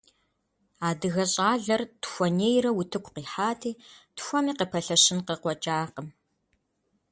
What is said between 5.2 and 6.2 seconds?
къыкъуэкӀакъым.